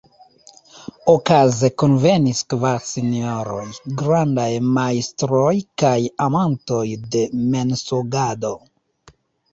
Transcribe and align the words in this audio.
Okaze 1.11 1.67
kunvenis 1.81 2.39
kvar 2.53 2.79
sinjoroj, 2.87 3.67
grandaj 4.01 4.49
majstroj 4.79 5.53
kaj 5.83 5.95
amantoj 6.29 6.85
de 7.17 7.23
mensogado. 7.55 8.55